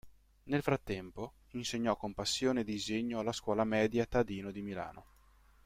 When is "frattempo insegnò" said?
0.63-1.95